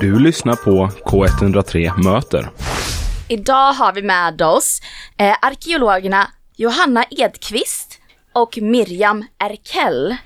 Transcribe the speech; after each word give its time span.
Du 0.00 0.18
lyssnar 0.18 0.56
på 0.56 0.90
K103 1.04 2.02
Möter. 2.04 2.50
Idag 3.28 3.72
har 3.72 3.92
vi 3.92 4.02
med 4.02 4.42
oss 4.42 4.80
eh, 5.16 5.36
arkeologerna 5.42 6.30
Johanna 6.56 7.04
Edqvist 7.10 8.00
och 8.32 8.58
Miriam 8.58 9.24
Erkel. 9.38 10.16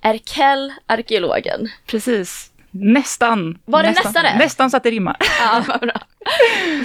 Erkel, 0.00 0.72
arkeologen. 0.86 1.68
Precis. 1.86 2.50
Nästan. 2.70 3.58
Var 3.64 3.82
det 3.82 3.88
nästan, 3.88 4.12
nästan 4.12 4.24
det? 4.24 4.44
Nästan 4.44 4.70
så 4.70 4.76
att 4.76 4.82
det 4.82 4.90
rimmar. 4.90 5.16
Ja, 5.40 5.64
vad 5.68 5.80
bra. 5.80 6.00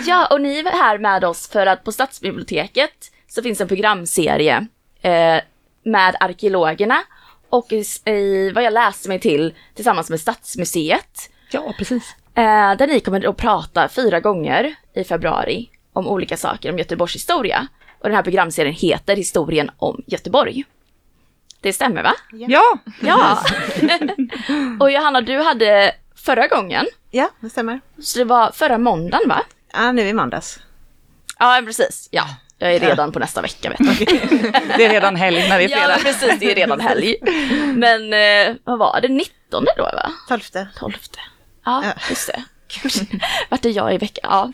ja, 0.05 0.27
och 0.31 0.41
ni 0.41 0.59
är 0.59 0.71
här 0.71 0.97
med 0.97 1.23
oss 1.23 1.49
för 1.49 1.65
att 1.65 1.83
på 1.83 1.91
Stadsbiblioteket 1.91 3.11
så 3.27 3.41
finns 3.41 3.61
en 3.61 3.67
programserie 3.67 4.67
eh, 5.01 5.41
med 5.83 6.15
arkeologerna 6.19 7.03
och 7.49 7.71
i, 7.71 7.83
i, 8.11 8.51
vad 8.51 8.63
jag 8.63 8.73
läste 8.73 9.09
mig 9.09 9.19
till 9.19 9.53
tillsammans 9.75 10.09
med 10.09 10.19
Stadsmuseet. 10.19 11.29
Ja, 11.55 11.73
precis. 11.77 12.15
Eh, 12.35 12.75
där 12.77 12.87
ni 12.87 12.99
kommer 12.99 13.27
att 13.29 13.37
prata 13.37 13.89
fyra 13.89 14.19
gånger 14.19 14.75
i 14.95 15.03
februari 15.03 15.69
om 15.93 16.07
olika 16.07 16.37
saker 16.37 16.71
om 16.71 16.77
Göteborgs 16.77 17.15
historia. 17.15 17.67
Och 17.99 18.09
den 18.09 18.15
här 18.15 18.23
programserien 18.23 18.75
heter 18.75 19.15
Historien 19.15 19.71
om 19.77 20.01
Göteborg. 20.07 20.63
Det 21.61 21.73
stämmer 21.73 22.03
va? 22.03 22.13
Ja, 22.31 22.77
Ja! 23.01 23.39
och 24.79 24.91
Johanna, 24.91 25.21
du 25.21 25.37
hade 25.43 25.95
förra 26.15 26.47
gången, 26.47 26.85
Ja, 27.11 27.29
det 27.39 27.49
stämmer. 27.49 27.81
så 27.99 28.19
det 28.19 28.25
var 28.25 28.51
förra 28.51 28.77
måndagen 28.77 29.29
va? 29.29 29.41
Ja, 29.73 29.91
nu 29.91 30.01
i 30.07 30.13
måndags. 30.13 30.59
Ja, 31.39 31.61
precis. 31.65 32.07
Ja, 32.11 32.23
jag 32.57 32.75
är 32.75 32.79
redan 32.79 33.11
på 33.11 33.19
nästa 33.19 33.41
vecka 33.41 33.69
vet 33.69 33.77
du. 33.77 34.05
det 34.77 34.85
är 34.85 34.89
redan 34.89 35.15
helg 35.15 35.49
när 35.49 35.57
det 35.59 35.65
är 35.65 35.69
Ja, 35.69 35.77
fredag. 35.77 35.97
precis, 36.03 36.39
det 36.39 36.51
är 36.51 36.55
redan 36.55 36.79
helg. 36.79 37.15
Men 37.75 38.13
eh, 38.13 38.55
vad 38.63 38.79
var 38.79 39.01
det, 39.01 39.07
19 39.07 39.65
då 39.77 39.83
va? 39.83 40.11
Tolfte. 40.27 40.67
12. 40.79 40.93
Ja, 41.65 41.83
just 42.09 42.27
det. 42.27 42.43
Gud, 42.83 43.21
Vart 43.49 43.65
är 43.65 43.69
jag 43.69 43.93
i 43.93 43.97
veckan? 43.97 44.23
Ja, 44.31 44.51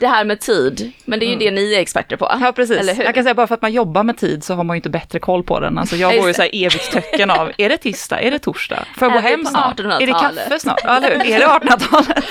det 0.00 0.06
här 0.06 0.24
med 0.24 0.40
tid, 0.40 0.92
men 1.04 1.18
det 1.20 1.26
är 1.26 1.30
ju 1.30 1.36
det 1.36 1.50
ni 1.50 1.74
är 1.74 1.80
experter 1.80 2.16
på. 2.16 2.36
Ja, 2.40 2.52
precis. 2.52 2.76
Eller 2.78 2.94
hur? 2.94 3.04
Jag 3.04 3.14
kan 3.14 3.24
säga 3.24 3.34
bara 3.34 3.46
för 3.46 3.54
att 3.54 3.62
man 3.62 3.72
jobbar 3.72 4.02
med 4.02 4.18
tid 4.18 4.44
så 4.44 4.54
har 4.54 4.64
man 4.64 4.76
ju 4.76 4.78
inte 4.78 4.90
bättre 4.90 5.18
koll 5.18 5.42
på 5.42 5.60
den. 5.60 5.78
Alltså 5.78 5.96
jag 5.96 6.14
Ja, 6.14 6.18
går 6.18 6.28
ju 6.28 6.34
så 6.34 6.42
här 6.42 6.50
evigt 6.52 6.92
töcken 6.92 7.30
av, 7.30 7.52
är 7.58 7.68
det 7.68 7.76
tisdag, 7.76 8.20
är 8.20 8.30
det 8.30 8.38
torsdag? 8.38 8.84
Får 8.98 9.08
jag 9.08 9.16
Är 9.16 9.22
gå 9.22 9.28
hem 9.28 9.44
snart? 9.46 9.80
Är 9.80 9.84
det 9.84 9.88
1800-talet? 9.90 10.36
kaffe 10.44 10.58
snart? 10.58 10.80
Ja, 10.84 10.96
eller 10.96 11.24
hur? 11.24 11.32
Är 11.34 11.38
det 11.38 11.46
1800-talet? 11.46 12.24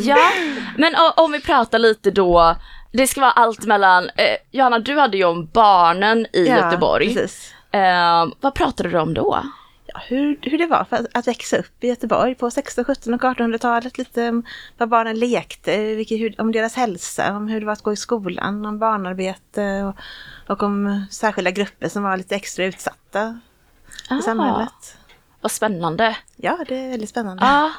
Ja, 0.06 0.18
men 0.78 0.94
om 1.16 1.32
vi 1.32 1.40
pratar 1.40 1.78
lite 1.78 2.10
då, 2.10 2.56
det 2.92 3.06
ska 3.06 3.20
vara 3.20 3.30
allt 3.30 3.64
mellan, 3.66 4.04
eh, 4.04 4.36
Johanna 4.52 4.78
du 4.78 4.98
hade 4.98 5.16
ju 5.16 5.24
om 5.24 5.46
barnen 5.52 6.26
i 6.32 6.46
Ja, 6.48 6.56
Göteborg. 6.56 7.14
Precis. 7.14 7.52
Eh, 7.72 8.26
vad 8.40 8.54
pratade 8.54 8.88
du 8.88 8.98
om 8.98 9.14
då? 9.14 9.42
Hur, 10.06 10.38
hur 10.42 10.58
det 10.58 10.66
var 10.66 10.84
för 10.84 10.96
att, 10.96 11.06
att 11.14 11.28
växa 11.28 11.56
upp 11.56 11.84
i 11.84 11.88
Göteborg 11.88 12.34
på 12.34 12.50
16, 12.50 12.84
17 12.84 13.14
och 13.14 13.20
1800-talet. 13.20 13.98
Lite 13.98 14.28
om 14.28 14.44
vad 14.78 14.88
barnen 14.88 15.18
lekte, 15.18 15.94
vilket, 15.94 16.20
hur, 16.20 16.40
om 16.40 16.52
deras 16.52 16.74
hälsa, 16.74 17.36
om 17.36 17.48
hur 17.48 17.60
det 17.60 17.66
var 17.66 17.72
att 17.72 17.82
gå 17.82 17.92
i 17.92 17.96
skolan, 17.96 18.66
om 18.66 18.78
barnarbete 18.78 19.82
och, 19.82 19.96
och 20.52 20.62
om 20.62 21.06
särskilda 21.10 21.50
grupper 21.50 21.88
som 21.88 22.02
var 22.02 22.16
lite 22.16 22.36
extra 22.36 22.64
utsatta 22.64 23.40
Ah. 24.08 24.18
i 24.18 24.22
samhället. 24.22 24.96
Vad 25.40 25.52
spännande. 25.52 26.16
Ja, 26.36 26.58
det 26.68 26.76
är 26.76 26.90
väldigt 26.90 27.10
spännande. 27.10 27.44
Ja, 27.44 27.72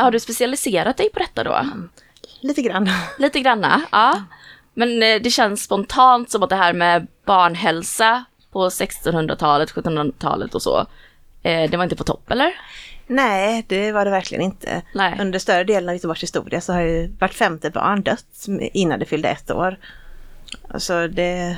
har 0.00 0.10
du 0.10 0.20
specialiserat 0.20 0.96
dig 0.96 1.10
på 1.10 1.18
detta 1.18 1.44
då? 1.44 1.66
Lite 2.40 2.62
grann. 2.62 2.88
Lite 3.18 3.40
granna, 3.40 3.82
ja. 3.92 4.22
Men 4.74 5.02
eh, 5.02 5.22
det 5.22 5.30
känns 5.30 5.64
spontant 5.64 6.30
som 6.30 6.42
att 6.42 6.50
det 6.50 6.56
här 6.56 6.72
med 6.72 7.06
barnhälsa 7.24 8.24
på 8.52 8.68
1600-talet, 8.68 9.74
1700-talet 9.74 10.54
och 10.54 10.62
så, 10.62 10.86
eh, 11.46 11.70
det 11.70 11.76
var 11.76 11.84
inte 11.84 11.96
på 11.96 12.04
topp 12.04 12.30
eller? 12.30 12.52
Nej, 13.06 13.64
det 13.68 13.92
var 13.92 14.04
det 14.04 14.10
verkligen 14.10 14.44
inte. 14.44 14.82
Nej. 14.94 15.16
Under 15.20 15.38
större 15.38 15.64
delen 15.64 15.88
av 15.88 15.94
Göteborgs 15.94 16.22
historia 16.22 16.60
så 16.60 16.72
har 16.72 16.80
ju 16.80 17.12
vart 17.18 17.34
femte 17.34 17.70
barn 17.70 18.02
dött 18.02 18.46
innan 18.72 18.98
det 18.98 19.04
fyllde 19.06 19.28
ett 19.28 19.50
år. 19.50 19.76
Så 20.78 20.92
det, 21.06 21.56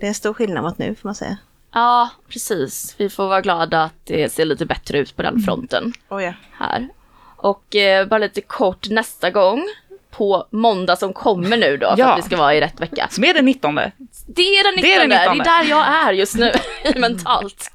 det 0.00 0.06
är 0.06 0.08
en 0.08 0.14
stor 0.14 0.34
skillnad 0.34 0.62
mot 0.64 0.78
nu 0.78 0.94
får 0.94 1.08
man 1.08 1.14
säga. 1.14 1.36
Ja, 1.74 2.10
precis. 2.28 2.94
Vi 2.98 3.10
får 3.10 3.28
vara 3.28 3.40
glada 3.40 3.82
att 3.82 3.92
det 4.04 4.32
ser 4.32 4.44
lite 4.44 4.66
bättre 4.66 4.98
ut 4.98 5.16
på 5.16 5.22
den 5.22 5.40
fronten 5.42 5.92
Oh 6.08 6.24
ja. 6.24 6.32
här. 6.58 6.88
Och 7.36 7.76
eh, 7.76 8.06
bara 8.06 8.18
lite 8.18 8.40
kort 8.40 8.88
nästa 8.90 9.30
gång 9.30 9.64
på 10.10 10.46
måndag 10.50 10.96
som 10.96 11.12
kommer 11.12 11.56
nu 11.56 11.76
då, 11.76 11.90
för 11.90 11.98
Ja. 11.98 12.12
att 12.12 12.18
vi 12.18 12.22
ska 12.22 12.36
vara 12.36 12.54
i 12.54 12.60
rätt 12.60 12.80
vecka. 12.80 13.08
Som 13.10 13.24
är 13.24 13.34
den 13.34 13.44
19. 13.44 13.74
Det 13.74 13.82
är 14.42 14.64
den 14.64 14.74
19, 14.74 14.82
Det 14.82 14.94
är 14.94 15.00
den 15.00 15.08
det 15.10 15.16
är 15.16 15.30
19. 15.30 15.38
där 15.44 15.64
jag 15.70 15.86
är 15.88 16.12
just 16.12 16.34
nu, 16.36 16.52
mentalt. 16.96 17.70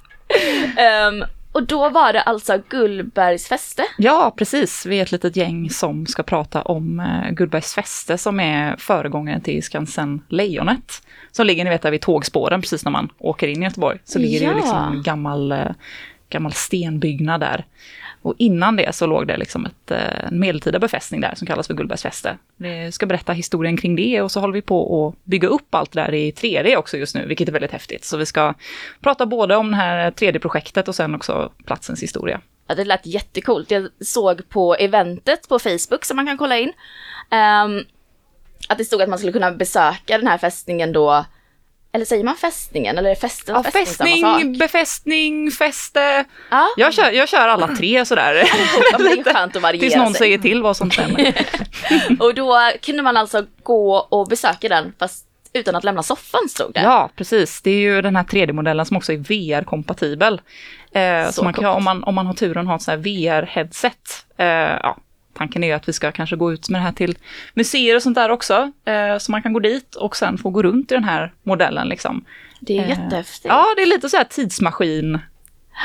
Ehm, 0.77 1.23
och 1.51 1.63
då 1.67 1.89
var 1.89 2.13
det 2.13 2.21
alltså 2.21 2.61
Gullbergs 2.69 3.47
fäste. 3.47 3.83
Ja, 3.97 4.33
precis. 4.37 4.85
Vi 4.85 4.97
är 4.99 5.01
ett 5.03 5.11
litet 5.11 5.35
gäng 5.35 5.69
som 5.69 6.05
ska 6.05 6.23
prata 6.23 6.61
om 6.61 6.99
eh, 6.99 7.31
Gullbergs 7.31 7.73
fäste 7.73 8.17
som 8.17 8.39
är 8.39 8.75
föregångaren 8.77 9.41
till 9.41 9.63
Skansen 9.63 10.21
Lejonet. 10.29 11.01
Som 11.31 11.45
ligger, 11.47 11.63
ni 11.63 11.69
vet, 11.69 11.81
där 11.81 11.91
vid 11.91 12.01
tågspåren 12.01 12.61
precis 12.61 12.85
när 12.85 12.91
man 12.91 13.09
åker 13.17 13.47
in 13.47 13.61
i 13.61 13.65
Göteborg. 13.65 13.99
Så 14.03 14.19
ligger 14.19 14.39
det 14.39 14.45
Ja. 14.45 14.51
ju 14.51 14.55
liksom 14.57 14.77
en 14.95 15.03
gammal, 15.03 15.51
eh, 15.51 15.67
gammal 16.29 16.53
stenbyggnad 16.53 17.39
där. 17.39 17.65
Och 18.21 18.35
innan 18.37 18.75
det 18.75 18.95
så 18.95 19.05
låg 19.05 19.27
det 19.27 19.37
liksom 19.37 19.65
ett, 19.65 19.91
eh, 19.91 20.25
en 20.27 20.39
medeltida 20.39 20.79
befästning 20.79 21.21
där 21.21 21.35
som 21.35 21.47
kallas 21.47 21.67
för 21.67 21.73
Gullbergs 21.73 22.01
fäste. 22.01 22.37
Vi 22.57 22.91
ska 22.91 23.05
berätta 23.05 23.33
historien 23.33 23.77
kring 23.77 23.95
det 23.95 24.21
och 24.21 24.31
så 24.31 24.39
håller 24.39 24.53
vi 24.53 24.61
på 24.61 25.07
att 25.07 25.25
bygga 25.25 25.47
upp 25.47 25.75
allt 25.75 25.91
det 25.91 26.01
där 26.01 26.13
i 26.13 26.31
3D 26.31 26.77
också 26.77 26.97
just 26.97 27.15
nu, 27.15 27.25
vilket 27.25 27.47
är 27.47 27.51
väldigt 27.51 27.71
häftigt. 27.71 28.05
Så 28.05 28.17
vi 28.17 28.25
ska 28.25 28.53
prata 29.01 29.25
både 29.25 29.55
om 29.55 29.71
det 29.71 29.77
här 29.77 30.11
3D-projektet 30.11 30.87
och 30.87 30.95
sen 30.95 31.15
också 31.15 31.51
platsens 31.65 32.03
historia. 32.03 32.41
Ja, 32.67 32.75
det 32.75 32.85
lät 32.85 33.05
jättekult. 33.05 33.71
Jag 33.71 33.87
såg 33.99 34.49
på 34.49 34.75
eventet 34.75 35.49
på 35.49 35.59
Facebook 35.59 36.05
som 36.05 36.15
man 36.15 36.27
kan 36.27 36.37
kolla 36.37 36.57
in. 36.57 36.73
Um, 37.31 37.85
att 38.69 38.77
det 38.77 38.85
stod 38.85 39.01
att 39.01 39.09
man 39.09 39.19
skulle 39.19 39.33
kunna 39.33 39.51
besöka 39.51 40.17
den 40.17 40.27
här 40.27 40.37
fästningen 40.37 40.93
då. 40.93 41.25
Eller 41.93 42.05
säger 42.05 42.23
man 42.23 42.35
fästningen 42.35 42.97
eller 42.97 43.09
är 43.09 43.15
fästen 43.15 43.55
Ja, 43.55 43.63
fästning 43.63 43.85
samma 44.21 44.33
sak? 44.33 44.39
fästning, 44.39 44.57
befästning, 44.57 45.51
fäste. 45.51 46.25
Ja, 46.51 46.67
Jag 46.77 46.93
kör, 46.93 47.11
jag 47.11 47.29
kör 47.29 47.47
alla 47.47 47.67
tre 47.67 48.05
sådär. 48.05 48.33
ja, 48.91 48.97
det 48.97 49.03
är 49.03 49.33
skönt 49.33 49.55
att 49.55 49.61
variera 49.61 49.79
Tills 49.79 49.95
någon 49.95 50.07
sig. 50.13 50.19
säger 50.19 50.37
till 50.37 50.61
vad 50.61 50.77
som 50.77 50.91
stämmer. 50.91 51.33
Och 52.19 52.33
då 52.35 52.71
kunde 52.81 53.03
man 53.03 53.17
alltså 53.17 53.45
gå 53.63 53.95
och 53.97 54.27
besöka 54.27 54.69
den 54.69 54.93
fast 54.99 55.25
utan 55.53 55.75
att 55.75 55.83
lämna 55.83 56.03
soffan 56.03 56.49
stod 56.49 56.73
det. 56.73 56.81
Ja, 56.81 57.09
precis. 57.15 57.61
Det 57.61 57.71
är 57.71 57.79
ju 57.79 58.01
den 58.01 58.15
här 58.15 58.23
3D-modellen 58.23 58.85
som 58.85 58.97
också 58.97 59.13
är 59.13 59.17
VR-kompatibel. 59.17 60.41
Eh, 60.91 61.25
så 61.25 61.31
Så 61.31 61.43
man 61.43 61.53
kan, 61.53 61.65
om, 61.65 61.83
man, 61.83 62.03
om 62.03 62.15
man 62.15 62.25
har 62.25 62.33
turen 62.33 62.67
ha 62.67 62.75
ett 62.75 62.87
VR-headset. 62.87 64.25
Eh, 64.37 64.45
ja, 64.47 64.97
tanken 65.33 65.63
är 65.63 65.75
att 65.75 65.89
vi 65.89 65.93
ska 65.93 66.11
kanske 66.11 66.35
gå 66.35 66.53
ut 66.53 66.69
med 66.69 66.81
det 66.81 66.85
här 66.85 66.91
till 66.91 67.17
museer 67.53 67.95
och 67.95 68.03
sånt 68.03 68.15
där 68.15 68.29
också. 68.29 68.71
Eh, 68.85 69.17
så 69.17 69.31
man 69.31 69.41
kan 69.41 69.53
gå 69.53 69.59
dit 69.59 69.95
och 69.95 70.15
sen 70.15 70.37
få 70.37 70.49
gå 70.49 70.63
runt 70.63 70.91
i 70.91 70.95
den 70.95 71.03
här 71.03 71.33
modellen 71.43 71.87
liksom. 71.87 72.25
Det 72.59 72.77
är 72.77 72.83
Eh, 72.83 72.89
jättehäftigt. 72.89 73.45
Ja, 73.45 73.65
det 73.75 73.81
är 73.81 73.85
lite 73.87 74.09
så 74.09 74.17
här 74.17 74.23
tidsmaskin 74.23 75.19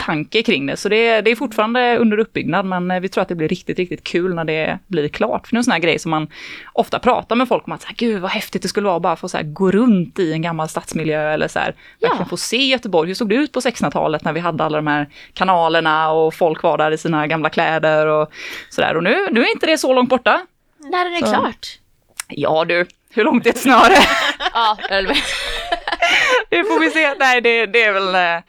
tanke 0.06 0.42
kring 0.42 0.66
det. 0.66 0.76
Så 0.76 0.88
det 0.88 1.08
är, 1.08 1.22
det 1.22 1.30
är 1.30 1.36
fortfarande 1.36 1.96
under 1.98 2.18
uppbyggnad, 2.18 2.66
men 2.66 2.90
eh, 2.90 3.00
vi 3.00 3.08
tror 3.08 3.22
att 3.22 3.28
det 3.28 3.34
blir 3.34 3.48
riktigt, 3.48 3.78
riktigt 3.78 4.04
kul 4.04 4.34
när 4.34 4.44
det 4.44 4.78
blir 4.86 5.08
klart. 5.08 5.46
För 5.46 5.52
det 5.52 5.56
är 5.56 5.58
en 5.58 5.64
sån 5.64 5.72
här 5.72 5.78
grej 5.78 5.98
som 5.98 6.10
man 6.10 6.28
ofta 6.72 6.98
pratar 6.98 7.36
med 7.36 7.48
folk 7.48 7.66
om 7.66 7.72
att 7.72 7.82
så 7.82 7.88
här, 7.88 7.94
gud 7.96 8.20
vad 8.22 8.30
häftigt 8.30 8.62
det 8.62 8.68
skulle 8.68 8.86
vara 8.86 9.00
bara 9.00 9.16
få 9.16 9.28
så 9.28 9.36
här, 9.36 9.44
gå 9.44 9.70
runt 9.70 10.18
i 10.18 10.32
en 10.32 10.42
gammal 10.42 10.68
stadsmiljö 10.68 11.32
eller 11.32 11.48
så 11.48 11.58
här, 11.58 11.74
Ja. 11.98 12.08
verkligen 12.08 12.28
få 12.28 12.36
se 12.36 12.56
Göteborg. 12.56 13.08
Hur 13.08 13.14
såg 13.14 13.28
det 13.28 13.34
ut 13.34 13.52
på 13.52 13.60
1600-talet 13.60 14.24
när 14.24 14.32
vi 14.32 14.40
hade 14.40 14.64
alla 14.64 14.76
de 14.78 14.86
här 14.86 15.08
kanalerna 15.34 16.10
och 16.12 16.34
folk 16.34 16.62
var 16.62 16.78
där 16.78 16.90
i 16.90 16.98
sina 16.98 17.26
gamla 17.26 17.50
kläder 17.50 18.06
och 18.06 18.30
sådär. 18.70 18.96
Och 18.96 19.02
nu, 19.02 19.28
nu 19.30 19.40
är 19.44 19.52
inte 19.52 19.66
det 19.66 19.78
så 19.78 19.92
långt 19.94 20.08
borta. 20.08 20.40
När 20.90 21.06
är 21.06 21.10
det 21.20 21.26
Så. 21.26 21.32
klart? 21.32 21.66
Ja 22.28 22.64
du, 22.64 22.86
hur 23.10 23.24
långt 23.24 23.46
är 23.46 23.50
ett 23.50 23.58
snöre? 23.58 23.94
Ja, 24.54 24.76
det 26.50 26.64
får 26.64 26.80
vi 26.80 26.90
se. 26.90 27.14
Nej, 27.18 27.40
det, 27.40 27.66
det 27.66 27.82
är 27.82 27.92
väl... 27.92 28.42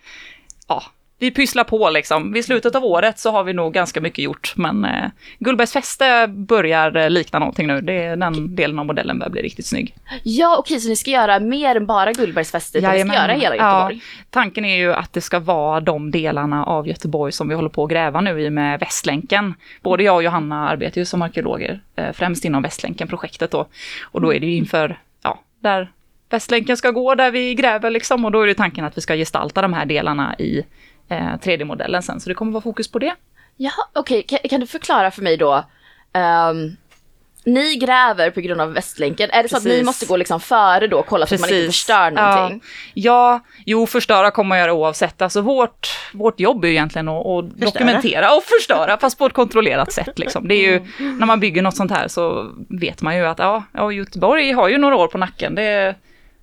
vi 1.19 1.31
pysslar 1.31 1.63
på 1.63 1.89
liksom. 1.89 2.33
Vid 2.33 2.45
slutet 2.45 2.75
av 2.75 2.85
året 2.85 3.19
så 3.19 3.31
har 3.31 3.43
vi 3.43 3.53
nog 3.53 3.73
ganska 3.73 4.01
mycket 4.01 4.23
gjort. 4.23 4.53
Men 4.55 4.85
eh, 4.85 5.09
Gullbergs 5.39 5.73
fäste 5.73 6.27
börjar 6.27 6.95
eh, 6.95 7.09
likna 7.09 7.39
någonting 7.39 7.67
nu. 7.67 7.81
Det 7.81 7.93
är 7.93 8.15
den 8.15 8.55
delen 8.55 8.79
av 8.79 8.85
modellen 8.85 9.19
börjar 9.19 9.31
bli 9.31 9.41
riktigt 9.41 9.65
snygg. 9.65 9.95
Ja, 10.23 10.57
okej, 10.59 10.79
så 10.79 10.89
ni 10.89 10.95
ska 10.95 11.11
göra 11.11 11.39
mer 11.39 11.75
än 11.75 11.85
bara 11.85 12.11
Gullbergsfestet, 12.11 12.75
utan 12.75 12.93
ni 12.93 13.03
ska 13.03 13.13
göra 13.13 13.33
hela 13.33 13.55
Göteborg? 13.55 13.95
Ja, 13.95 14.25
tanken 14.29 14.65
är 14.65 14.77
ju 14.77 14.93
att 14.93 15.13
det 15.13 15.21
ska 15.21 15.39
vara 15.39 15.79
de 15.79 16.11
delarna 16.11 16.65
av 16.65 16.87
Göteborg 16.87 17.31
som 17.31 17.49
vi 17.49 17.55
håller 17.55 17.69
på 17.69 17.83
att 17.83 17.89
gräva 17.89 18.21
nu 18.21 18.41
i 18.41 18.49
med 18.49 18.79
Västlänken. 18.79 19.53
Både 19.81 20.03
jag 20.03 20.15
och 20.15 20.23
Johanna 20.23 20.69
arbetar 20.69 21.01
ju 21.01 21.05
som 21.05 21.21
arkeologer, 21.21 21.81
eh, 21.95 22.11
främst 22.13 22.45
inom 22.45 22.63
Västlänken-projektet 22.63 23.51
då. 23.51 23.67
Och 24.01 24.21
då 24.21 24.33
är 24.33 24.39
det 24.39 24.45
ju 24.45 24.55
inför, 24.55 24.99
ja, 25.23 25.39
där 25.59 25.91
Västlänken 26.29 26.77
ska 26.77 26.91
gå, 26.91 27.15
där 27.15 27.31
vi 27.31 27.55
gräver 27.55 27.89
liksom. 27.89 28.25
Och 28.25 28.31
då 28.31 28.41
är 28.41 28.47
det 28.47 28.53
tanken 28.53 28.85
att 28.85 28.97
vi 28.97 29.01
ska 29.01 29.15
gestalta 29.15 29.61
de 29.61 29.73
här 29.73 29.85
delarna 29.85 30.35
i 30.39 30.63
eh, 31.09 31.17
3D-modellen 31.17 32.01
sen. 32.01 32.19
Så 32.19 32.29
det 32.29 32.35
kommer 32.35 32.51
vara 32.51 32.61
fokus 32.63 32.91
på 32.91 32.99
det. 32.99 33.15
Ja, 33.57 33.71
okej, 33.93 34.23
kan, 34.23 34.39
kan 34.49 34.59
du 34.59 34.67
förklara 34.67 35.11
för 35.11 35.21
mig 35.21 35.37
då? 35.37 35.63
ehm, 36.13 36.75
ni 37.45 37.75
gräver 37.75 38.29
på 38.29 38.41
grund 38.41 38.61
av 38.61 38.73
Västlänken. 38.73 39.29
Är 39.31 39.43
det 39.43 39.49
så 39.49 39.57
att 39.57 39.63
ni 39.63 39.69
Precis. 39.69 39.85
måste 39.85 40.05
gå 40.05 40.17
liksom 40.17 40.39
före 40.39 40.87
då 40.87 40.99
och 40.99 41.05
kolla 41.05 41.25
så 41.25 41.35
att 41.35 41.41
man 41.41 41.49
inte 41.49 41.59
Precis. 41.59 41.75
förstör 41.75 42.11
någonting? 42.11 42.61
Ja, 42.93 43.39
jo 43.65 43.85
förstöra 43.85 44.31
kommer 44.31 44.49
man 44.49 44.59
göra 44.59 44.73
oavsett. 44.73 45.21
Alltså 45.21 45.41
vårt, 45.41 45.87
vårt 46.13 46.39
jobb 46.39 46.63
är 46.63 46.67
ju 46.67 46.73
egentligen 46.73 47.07
att, 47.07 47.25
att 47.25 47.57
dokumentera 47.57 48.35
och 48.35 48.43
förstöra, 48.43 48.97
fast 48.97 49.17
på 49.17 49.25
ett 49.25 49.33
kontrollerat 49.33 49.91
sätt. 49.91 50.19
Liksom. 50.19 50.47
Det 50.47 50.55
är 50.55 50.71
ju, 50.71 50.85
när 50.99 51.25
man 51.25 51.39
bygger 51.39 51.61
något 51.61 51.75
sånt 51.75 51.91
här 51.91 52.07
så 52.07 52.51
vet 52.69 53.01
man 53.01 53.17
ju 53.17 53.25
att 53.25 53.39
ja, 53.39 53.63
ja, 53.71 53.91
Göteborg 53.91 54.51
har 54.51 54.69
ju 54.69 54.77
några 54.77 54.95
år 54.95 55.07
på 55.07 55.17
nacken. 55.17 55.55
Det 55.55 55.95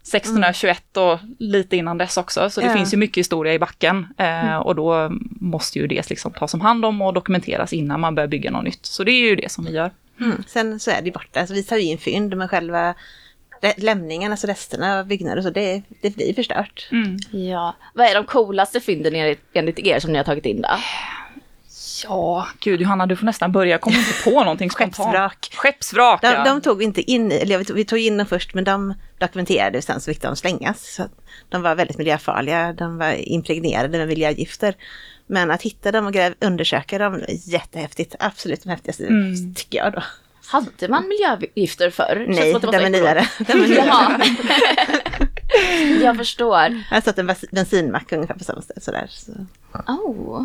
1621 0.08 0.96
och 0.96 1.18
lite 1.38 1.76
innan 1.76 1.98
dess 1.98 2.16
också, 2.16 2.50
så 2.50 2.60
det 2.60 2.66
Ja. 2.66 2.72
finns 2.74 2.92
ju 2.92 2.96
mycket 2.96 3.16
historia 3.16 3.54
i 3.54 3.58
backen. 3.58 4.06
Eh, 4.18 4.56
och 4.56 4.74
då 4.74 5.08
måste 5.40 5.78
ju 5.78 5.86
det 5.86 6.10
liksom 6.10 6.32
tas 6.32 6.54
om 6.54 6.60
hand 6.60 6.84
om 6.84 7.02
och 7.02 7.14
dokumenteras 7.14 7.72
innan 7.72 8.00
man 8.00 8.14
börjar 8.14 8.28
bygga 8.28 8.50
något 8.50 8.64
nytt. 8.64 8.86
Så 8.86 9.04
det 9.04 9.12
är 9.12 9.28
ju 9.28 9.36
det 9.36 9.52
som 9.52 9.64
vi 9.64 9.72
gör. 9.72 9.90
Mm. 10.20 10.42
Sen 10.46 10.80
så 10.80 10.90
är 10.90 10.98
det 11.00 11.06
ju 11.06 11.12
borta, 11.12 11.40
alltså, 11.40 11.54
vi 11.54 11.62
tar 11.62 11.76
ju 11.76 11.82
in 11.82 11.98
fynd 11.98 12.36
men 12.36 12.48
själva 12.48 12.94
lämningen, 13.76 14.30
alltså 14.32 14.46
resterna 14.46 14.98
av 14.98 15.06
byggnader 15.06 15.42
så, 15.42 15.50
det, 15.50 15.82
det 16.02 16.16
blir 16.16 16.34
förstört. 16.34 16.88
Ja. 17.30 17.74
Vad 17.94 18.06
är 18.06 18.14
de 18.14 18.24
coolaste 18.24 18.80
fynden 18.80 19.14
enligt, 19.14 19.40
enligt 19.52 19.78
er 19.78 19.98
som 20.00 20.12
ni 20.12 20.16
har 20.18 20.24
tagit 20.24 20.46
in 20.46 20.62
då? 20.62 20.68
Ja, 22.04 22.48
gud 22.60 22.80
Johanna, 22.80 23.06
du 23.06 23.16
får 23.16 23.26
nästan 23.26 23.52
börja. 23.52 23.70
Jag 23.70 23.80
kommer 23.80 23.98
inte 23.98 24.12
på 24.24 24.30
någonting. 24.30 24.68
Skeppsvrak. 24.70 25.48
Skeppsvrak, 25.56 26.20
De, 26.22 26.26
ja. 26.28 26.44
de 26.44 26.60
tog 26.60 26.78
vi 26.78 26.84
inte 26.84 27.10
in 27.10 27.32
i, 27.32 27.34
eller 27.34 27.58
vi 27.58 27.64
tog, 27.64 27.76
vi 27.76 27.84
tog 27.84 27.98
in 27.98 28.16
dem 28.16 28.26
först 28.26 28.54
men 28.54 28.64
de 28.64 28.94
dokumenterade 29.18 29.82
sen 29.82 30.00
så 30.00 30.10
fick 30.10 30.22
de 30.22 30.36
slängas. 30.36 30.94
Så 30.94 31.02
att 31.02 31.12
de 31.48 31.62
var 31.62 31.74
väldigt 31.74 31.98
miljöfarliga, 31.98 32.72
de 32.72 32.98
var 32.98 33.28
impregnerade 33.28 33.98
med 33.98 34.08
miljögifter. 34.08 34.74
Men 35.26 35.50
att 35.50 35.62
hitta 35.62 35.92
dem 35.92 36.06
och 36.06 36.12
gräv, 36.12 36.34
undersöka 36.40 36.98
dem, 36.98 37.20
jättehäftigt. 37.28 38.14
Absolut 38.18 38.62
de 38.62 38.68
häftigaste 38.70 39.06
Mm. 39.06 39.54
tycker 39.54 39.78
jag 39.78 39.92
då. 39.92 40.02
Hade 40.46 40.88
man 40.88 41.08
miljögifter 41.08 41.90
förr? 41.90 42.24
Nej, 42.28 42.52
de 42.60 42.74
är 42.74 42.90
nyare. 42.90 43.28
Jag 46.02 46.16
förstår. 46.16 46.82
Jag 46.90 46.96
har 46.96 47.00
satt 47.00 47.18
en 47.18 47.30
bens- 47.30 47.48
bensinmack 47.50 48.12
ungefär 48.12 48.34
på 48.34 48.44
samma 48.44 48.62
ställe. 48.62 48.80
Sådär. 48.80 49.06
Så. 49.10 49.32
Oh. 49.92 50.44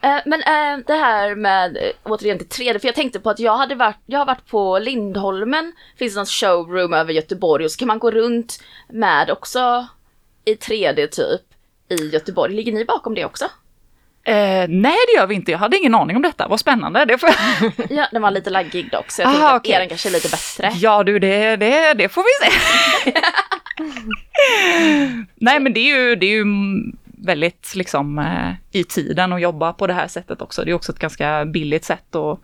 Eh, 0.00 0.20
men 0.24 0.42
eh, 0.42 0.84
det 0.86 0.94
här 0.94 1.34
med, 1.34 1.76
eh, 1.76 1.90
återigen 2.02 2.38
till 2.38 2.48
3D, 2.48 2.78
för 2.78 2.88
jag 2.88 2.94
tänkte 2.94 3.20
på 3.20 3.30
att 3.30 3.38
jag 3.38 3.56
hade 3.56 3.74
varit, 3.74 3.98
jag 4.06 4.18
har 4.18 4.26
varit 4.26 4.46
på 4.46 4.78
Lindholmen, 4.78 5.72
finns 5.98 6.14
det 6.14 6.18
någon 6.18 6.26
showroom 6.26 6.92
över 6.92 7.12
Göteborg 7.12 7.64
och 7.64 7.70
så 7.70 7.78
kan 7.78 7.88
man 7.88 7.98
gå 7.98 8.10
runt 8.10 8.62
med 8.88 9.30
också 9.30 9.86
i 10.44 10.54
3D 10.54 11.06
typ 11.06 11.42
i 11.88 12.08
Göteborg. 12.08 12.54
Ligger 12.54 12.72
ni 12.72 12.84
bakom 12.84 13.14
det 13.14 13.24
också? 13.24 13.44
Eh, 14.24 14.66
nej, 14.68 14.96
det 15.06 15.12
gör 15.16 15.26
vi 15.26 15.34
inte. 15.34 15.50
Jag 15.50 15.58
hade 15.58 15.76
ingen 15.76 15.94
aning 15.94 16.16
om 16.16 16.22
detta. 16.22 16.48
Vad 16.48 16.60
spännande. 16.60 17.04
Det 17.04 17.18
får. 17.18 17.30
Ja, 17.94 18.08
den 18.12 18.22
var 18.22 18.30
lite 18.30 18.50
laggig 18.50 18.90
dock, 18.90 19.10
så 19.10 19.22
jag 19.22 19.28
tänkte 19.28 19.48
att 19.48 19.60
okej. 19.60 19.72
er 19.72 19.88
kanske 19.88 20.08
är 20.08 20.12
lite 20.12 20.28
bättre. 20.28 20.72
Ja 20.78 21.02
du, 21.02 21.18
det, 21.18 21.56
det, 21.56 21.94
det 21.94 22.08
får 22.08 22.22
vi 22.22 22.50
se. 22.50 22.58
nej, 25.34 25.60
men 25.60 25.72
det 25.72 25.80
är 25.80 25.96
ju, 25.96 26.16
det 26.16 26.26
är 26.26 26.30
ju 26.30 26.44
väldigt 27.20 27.72
liksom 27.74 28.18
eh, 28.18 28.80
i 28.80 28.84
tiden 28.84 29.32
att 29.32 29.40
jobba 29.40 29.72
på 29.72 29.86
det 29.86 29.92
här 29.92 30.08
sättet 30.08 30.42
också. 30.42 30.64
Det 30.64 30.70
är 30.70 30.74
också 30.74 30.92
ett 30.92 30.98
ganska 30.98 31.44
billigt 31.44 31.84
sätt 31.84 32.14
att 32.14 32.38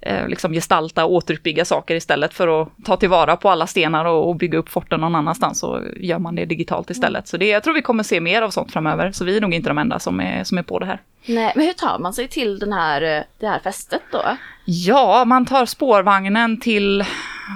eh, 0.00 0.28
liksom 0.28 0.52
gestalta 0.52 1.04
och 1.04 1.12
återuppbygga 1.12 1.64
saker 1.64 1.94
istället 1.94 2.34
för 2.34 2.62
att 2.62 2.68
ta 2.84 2.96
tillvara 2.96 3.36
på 3.36 3.50
alla 3.50 3.66
stenar 3.66 4.04
och, 4.04 4.28
och 4.28 4.36
bygga 4.36 4.58
upp 4.58 4.68
forten 4.68 5.00
någon 5.00 5.14
annanstans 5.14 5.60
så 5.60 5.82
gör 5.96 6.18
man 6.18 6.34
det 6.34 6.44
digitalt 6.44 6.90
istället. 6.90 7.28
Så 7.28 7.36
det, 7.36 7.46
jag 7.46 7.62
tror 7.62 7.74
vi 7.74 7.82
kommer 7.82 8.02
se 8.02 8.20
mer 8.20 8.42
av 8.42 8.50
sånt 8.50 8.72
framöver. 8.72 9.12
Så 9.12 9.24
vi 9.24 9.36
är 9.36 9.40
nog 9.40 9.54
inte 9.54 9.70
de 9.70 9.78
enda 9.78 9.98
som 9.98 10.20
är, 10.20 10.44
som 10.44 10.58
är 10.58 10.62
på 10.62 10.78
det 10.78 10.86
här. 10.86 11.00
Nej, 11.26 11.52
men 11.56 11.66
hur 11.66 11.72
tar 11.72 11.98
man 11.98 12.12
sig 12.12 12.28
till 12.28 12.58
den 12.58 12.72
här, 12.72 13.02
eh, 13.02 13.22
det 13.38 13.46
här 13.46 13.58
fästet 13.58 14.02
då? 14.12 14.22
Ja, 14.64 15.24
man 15.24 15.46
tar 15.46 15.66
spårvagnen 15.66 16.60
till, 16.60 17.04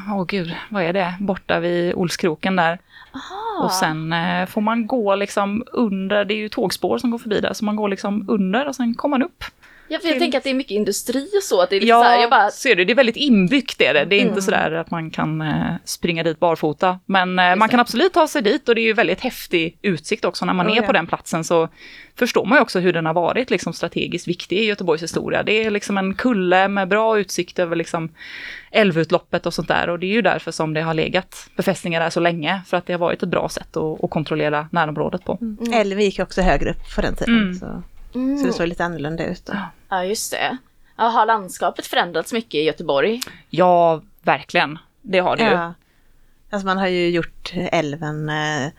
åh 0.09 0.25
gud, 0.25 0.55
vad 0.69 0.83
är 0.83 0.93
det, 0.93 1.15
borta 1.21 1.61
vid 1.61 1.95
Olskroken 1.95 2.57
där. 2.57 2.79
Aha. 3.13 3.65
Och 3.65 3.73
sen 3.73 4.13
eh, 4.13 4.47
får 4.47 4.61
man 4.61 4.87
gå 4.87 5.15
liksom 5.15 5.65
under, 5.73 6.25
det 6.25 6.35
är 6.35 6.39
ju 6.39 6.49
tågspår 6.49 6.99
som 6.99 7.11
går 7.11 7.19
förbi 7.19 7.41
där, 7.41 7.53
så 7.53 7.65
man 7.65 7.77
går 7.77 7.89
liksom 7.89 8.25
under 8.29 8.69
och 8.69 8.77
sen 8.77 8.95
kommer 8.95 9.19
man 9.19 9.27
upp. 9.27 9.45
Ja, 9.93 9.99
för 9.99 10.07
jag 10.07 10.15
till- 10.15 10.21
tänker 10.21 10.39
att 10.39 10.45
det 10.45 10.51
är 10.51 10.55
mycket 10.55 10.71
industri 10.71 11.31
och 11.37 11.43
så, 11.43 11.61
att 11.63 11.71
det 11.71 11.77
är 11.77 11.81
lite 11.81 11.89
Ja, 11.89 12.03
så 12.03 12.09
här, 12.09 12.21
jag 12.21 12.31
bara, 12.31 12.51
ser 12.51 12.77
du, 12.77 12.85
det 12.85 12.93
är 12.93 12.95
väldigt 12.95 13.17
inbyggt 13.17 13.81
är 13.81 13.95
det. 13.95 14.05
Det 14.05 14.17
är 14.17 14.21
inte 14.21 14.43
sådär 14.43 14.73
att 14.73 14.91
man 14.91 15.11
kan 15.11 15.41
eh, 15.43 15.75
springa 15.85 16.23
dit 16.23 16.41
barfota. 16.41 17.01
Men 17.07 17.39
eh, 17.39 17.57
man 17.57 17.69
kan 17.69 17.81
absolut 17.81 18.13
ta 18.13 18.29
sig 18.29 18.43
dit 18.43 18.69
och 18.69 18.75
det 18.75 18.81
är 18.81 18.85
ju 18.85 18.93
väldigt 18.93 19.21
häftig 19.21 19.79
utsikt 19.83 20.25
också. 20.25 20.45
När 20.45 20.53
man 20.53 20.67
Oh, 20.67 20.73
är 20.73 20.77
ja. 20.77 20.83
på 20.83 20.93
den 20.93 21.07
platsen 21.07 21.45
så 21.45 21.69
förstår 22.15 22.45
man 22.47 22.59
ju 22.59 22.63
också 22.63 22.79
hur 22.79 22.93
den 22.93 23.07
har 23.07 23.15
varit 23.15 23.51
liksom, 23.51 23.73
strategiskt 23.73 24.29
viktig 24.29 24.59
i 24.59 24.65
Göteborgs 24.65 25.03
historia. 25.03 25.43
Det 25.43 25.53
är 25.53 25.71
liksom 25.71 25.99
en 25.99 26.15
kulle 26.15 26.69
med 26.69 26.89
bra 26.89 27.19
utsikt 27.19 27.59
över 27.59 27.77
liksom, 27.77 28.09
älvutloppet 28.71 29.47
och 29.47 29.55
sånt 29.55 29.69
där. 29.69 29.91
Och 29.91 29.99
det 29.99 30.07
är 30.07 30.15
ju 30.15 30.23
därför 30.23 30.51
som 30.51 30.75
det 30.75 30.81
har 30.81 30.95
legat 30.95 31.51
befästningar 31.57 32.01
där 32.01 32.11
så 32.11 32.21
länge. 32.21 32.61
För 32.67 32.77
att 32.77 32.87
det 32.87 32.93
har 32.93 33.01
varit 33.01 33.23
ett 33.23 33.29
bra 33.29 33.49
sätt 33.49 33.77
att, 33.77 34.05
att 34.05 34.11
kontrollera 34.11 34.69
närområdet 34.73 35.25
på. 35.25 35.39
Älven 35.73 36.05
gick 36.05 36.19
också 36.19 36.43
högre 36.43 36.71
upp 36.71 36.95
på 36.95 37.01
den 37.01 37.15
tiden. 37.15 37.39
Mm. 37.39 37.55
Så, 37.55 37.83
mm. 38.15 38.39
så 38.39 38.47
det 38.47 38.53
såg 38.53 38.69
lite 38.69 38.85
annorlunda 38.85 39.27
ut. 39.27 39.47
Då. 39.47 39.53
ja 39.57 39.71
just 40.05 40.31
det. 40.31 40.57
Ja, 40.97 41.05
har 41.05 41.27
landskapet 41.27 41.87
förändrats 41.87 42.33
mycket 42.33 42.55
i 42.55 42.63
Göteborg? 42.63 43.21
Ja, 43.51 44.03
verkligen. 44.23 44.79
Det 45.03 45.19
har 45.19 45.37
det 45.37 45.43
ju. 45.43 45.51
Ja. 45.51 45.75
Alltså 46.51 46.67
man 46.67 46.79
har 46.79 46.87
ju 46.87 47.09
gjort 47.09 47.53
älven 47.55 48.29
eh, 48.29 48.73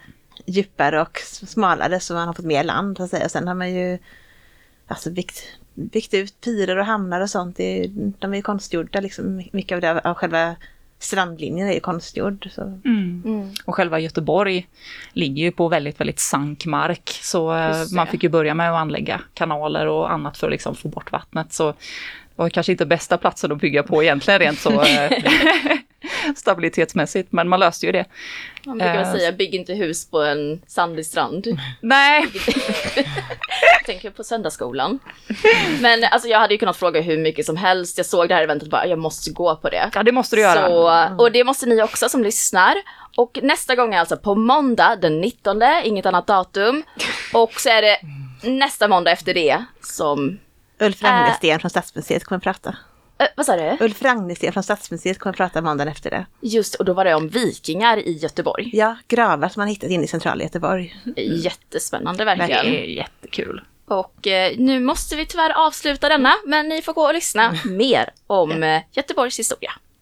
djupare 0.46 1.02
och 1.02 1.20
smalare 1.26 2.00
så 2.00 2.14
man 2.14 2.28
har 2.28 2.34
fått 2.34 2.46
mer 2.46 2.64
land. 2.64 2.98
Så 2.98 3.04
att 3.04 3.10
säga. 3.10 3.26
Och 3.26 3.32
sen 3.32 3.48
har 3.48 3.56
man 3.56 3.74
ju 3.74 3.98
alltså, 4.88 5.10
byggt, 5.10 5.44
byggt 5.74 6.14
ut 6.14 6.42
pirer 6.42 6.78
och 6.78 6.86
hamnar 6.86 7.22
och 7.22 7.30
sånt. 7.30 7.58
Det 7.58 7.88
de 8.20 8.34
är 8.34 8.38
ju 8.38 8.42
konstgjorda 8.42 9.00
liksom. 9.00 9.44
Mycket 9.52 9.76
av, 9.76 9.82
det, 9.82 10.00
av 10.00 10.14
själva 10.14 10.56
strandlinjen 11.02 11.68
är 11.68 11.74
ju 11.74 11.80
konstgjord. 11.80 12.50
Så. 12.52 12.62
Mm. 12.62 13.24
Mm. 13.26 13.50
Och 13.66 13.76
själva 13.76 14.00
Göteborg 14.00 14.68
ligger 15.14 15.44
ju 15.44 15.52
på 15.52 15.68
väldigt, 15.68 16.00
väldigt 16.00 16.20
sank 16.20 16.66
mark. 16.66 17.10
Så 17.22 17.56
eh, 17.56 17.76
man 17.96 18.08
fick 18.08 18.24
ju 18.24 18.30
börja 18.30 18.54
med 18.54 18.72
att 18.72 18.80
anlägga 18.82 19.22
kanaler 19.34 19.88
och 19.88 20.12
annat 20.12 20.38
för 20.38 20.48
att 20.48 20.52
liksom 20.52 20.76
få 20.76 20.88
bort 20.88 21.12
vattnet. 21.12 21.54
Så 21.54 21.72
det 21.72 21.78
var 22.36 22.50
kanske 22.50 22.72
inte 22.72 22.86
bästa 22.86 23.18
platsen 23.18 23.52
att 23.52 23.58
bygga 23.58 23.84
på 23.84 24.04
egentligen 24.04 24.40
rent 24.40 24.60
så 24.60 24.72
eh, 24.82 25.12
stabilitetsmässigt. 26.36 27.32
Men 27.32 27.50
man 27.50 27.60
löste 27.60 27.86
ju 27.86 27.92
det. 27.92 28.06
Man 28.66 28.78
brukar 28.78 28.94
väl 28.94 29.06
Eh, 29.06 29.12
säga, 29.12 29.32
bygg 29.32 29.56
inte 29.56 29.74
hus 29.74 30.10
på 30.10 30.22
en 30.22 30.62
sandig 30.68 31.06
strand. 31.06 31.48
Nej, 31.82 32.28
Jag 33.78 33.86
tänker 33.86 34.10
på 34.10 34.24
söndagsskolan. 34.24 35.00
Men 35.80 36.04
alltså 36.04 36.28
jag 36.28 36.40
hade 36.40 36.54
ju 36.54 36.58
kunnat 36.58 36.78
fråga 36.78 37.02
hur 37.02 37.18
mycket 37.18 37.46
som 37.46 37.58
helst. 37.58 37.98
Jag 37.98 38.06
såg 38.06 38.28
det 38.30 38.36
här 38.36 38.44
eventet 38.44 38.64
och 38.68 38.72
bara, 38.72 38.86
jag 38.86 39.00
måste 39.00 39.32
gå 39.32 39.56
på 39.56 39.70
det. 39.70 39.90
ja 39.96 40.04
det 40.04 40.12
måste 40.12 40.36
du 40.36 40.42
göra. 40.42 40.68
Så, 40.68 41.24
och 41.24 41.32
det 41.32 41.44
måste 41.44 41.66
ni 41.66 41.82
också 41.82 42.10
som 42.10 42.24
lyssnar. 42.24 42.76
Och 43.18 43.40
nästa 43.42 43.76
gång 43.76 43.94
är 43.94 44.00
alltså 44.00 44.18
på 44.18 44.36
måndag 44.36 44.96
den 44.96 45.22
19, 45.22 45.62
inget 45.84 46.06
annat 46.06 46.28
datum. 46.28 46.84
Och 47.34 47.54
så 47.60 47.70
är 47.70 47.82
det 47.82 47.98
nästa 48.50 48.88
måndag 48.88 49.12
efter 49.12 49.34
det 49.34 49.66
som... 49.82 50.40
Ulf 50.80 51.04
Ragnesten 51.04 51.60
från 51.60 51.70
Stadsmuseet 51.70 52.24
kommer 52.24 52.38
att 52.38 52.44
prata. 52.44 52.76
Eh, 53.22 53.28
vad 53.36 53.46
sa 53.46 53.56
du? 53.58 53.78
Ulf 53.86 54.02
Ragnesten 54.02 54.54
från 54.54 54.64
Stadsmuseet 54.64 55.20
kommer 55.20 55.34
att 55.34 55.38
prata 55.38 55.62
måndagen 55.62 55.92
efter 55.92 56.10
det. 56.10 56.26
Just 56.42 56.76
och 56.76 56.86
då 56.86 56.94
var 56.94 57.06
det 57.06 57.14
om 57.16 57.28
vikingar 57.30 57.98
i 57.98 58.12
Göteborg. 58.18 58.70
Ja, 58.74 58.98
gravar 59.08 59.50
som 59.50 59.62
man 59.62 59.68
hittat 59.68 59.90
inne 59.90 60.04
i 60.04 60.08
centrala 60.08 60.44
Göteborg. 60.44 60.96
Jättespännande 61.18 62.18
Det 62.18 62.26
verkligen. 62.26 62.66
är 62.66 62.84
jättekul. 62.84 63.62
Och 63.86 64.28
eh, 64.28 64.54
nu 64.58 64.80
måste 64.80 65.16
vi 65.16 65.26
tyvärr 65.26 65.52
avsluta 65.68 66.10
denna, 66.10 66.34
men 66.46 66.70
ni 66.70 66.82
får 66.82 66.94
gå 66.94 67.02
och 67.08 67.14
lyssna 67.14 67.54
mer 67.66 68.10
om 68.28 68.64
eh, 68.64 68.82
Göteborgs 68.92 69.40
historia. 69.40 69.72